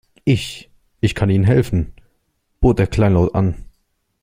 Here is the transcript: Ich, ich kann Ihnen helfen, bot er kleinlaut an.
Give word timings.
Ich, 0.25 0.71
ich 0.99 1.13
kann 1.13 1.29
Ihnen 1.29 1.43
helfen, 1.43 1.93
bot 2.59 2.79
er 2.79 2.87
kleinlaut 2.87 3.35
an. 3.35 3.53